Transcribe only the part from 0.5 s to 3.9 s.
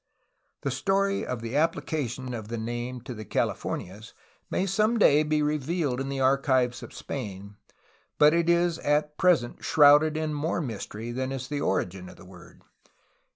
The story of the application of the name to the Califor